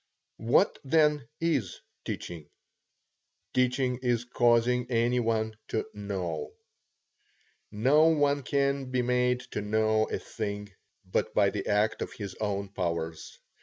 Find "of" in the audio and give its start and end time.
12.01-12.13